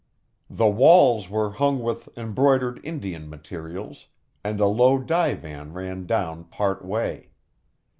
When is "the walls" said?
0.49-1.29